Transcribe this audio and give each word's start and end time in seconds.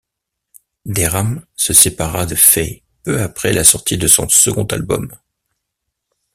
Deram 0.83 1.45
se 1.55 1.73
sépara 1.73 2.25
de 2.25 2.33
Fay 2.33 2.81
peu 3.03 3.21
après 3.21 3.53
la 3.53 3.63
sortie 3.63 3.99
de 3.99 4.07
son 4.07 4.27
second 4.29 4.65
album. 4.65 5.13